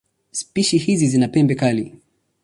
Spishi 0.31 0.77
hizi 0.77 1.07
zina 1.07 1.27
pembe 1.27 1.55
kali. 1.55 1.95